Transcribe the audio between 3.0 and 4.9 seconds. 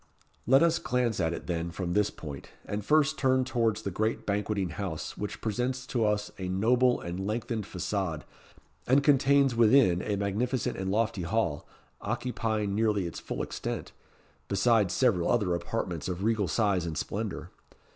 turn towards the great Banqueting